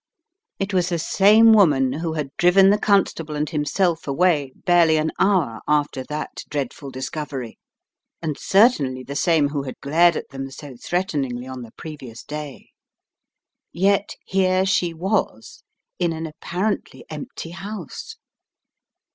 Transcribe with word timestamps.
It 0.57 0.73
was 0.73 0.89
the 0.89 0.97
same 0.97 1.53
woman 1.53 1.93
who 1.93 2.13
had 2.13 2.31
driven 2.37 2.71
the 2.71 2.79
constable 2.79 3.35
and 3.35 3.47
himself 3.47 4.07
away, 4.07 4.51
barely 4.65 4.97
an 4.97 5.11
A 5.19 5.21
Shot 5.21 5.21
in 5.21 5.21
the 5.21 5.21
Dark 5.21 5.67
117 5.67 5.75
hour 5.77 5.79
after 5.79 6.03
that 6.41 6.49
dreadful 6.49 6.89
discovery 6.89 7.59
and 8.19 8.35
certainly 8.35 9.03
the 9.03 9.15
same 9.15 9.49
who 9.49 9.61
had 9.61 9.79
glared 9.79 10.15
at 10.15 10.29
them 10.29 10.49
so 10.49 10.75
threateningly 10.75 11.45
on 11.45 11.61
the 11.61 11.69
previous 11.73 12.23
day! 12.23 12.69
Yet 13.71 14.15
here 14.25 14.65
she 14.65 14.91
was 14.91 15.63
in 15.99 16.13
an 16.13 16.25
apparently 16.25 17.05
empty 17.11 17.51
house. 17.51 18.15